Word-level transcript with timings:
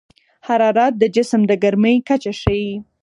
حرارت 0.47 0.93
د 0.97 1.03
جسم 1.15 1.41
د 1.47 1.51
ګرمۍ 1.63 1.95
کچه 2.07 2.31
ښيي. 2.41 2.71